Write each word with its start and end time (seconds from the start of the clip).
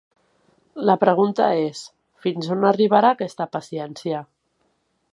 La 0.89 0.95
pregunta 1.03 1.51
és: 1.65 1.83
fins 2.27 2.51
on 2.57 2.67
arribarà 2.73 3.15
aquesta 3.17 3.51
paciència? 3.59 4.25